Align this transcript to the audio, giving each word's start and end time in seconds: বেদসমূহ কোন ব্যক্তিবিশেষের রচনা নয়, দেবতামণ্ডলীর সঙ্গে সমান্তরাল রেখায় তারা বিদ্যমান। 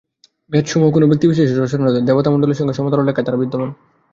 বেদসমূহ 0.51 0.89
কোন 0.91 1.03
ব্যক্তিবিশেষের 1.07 1.61
রচনা 1.61 1.83
নয়, 1.83 2.05
দেবতামণ্ডলীর 2.07 2.59
সঙ্গে 2.59 2.75
সমান্তরাল 2.77 3.05
রেখায় 3.07 3.25
তারা 3.25 3.41
বিদ্যমান। 3.41 3.69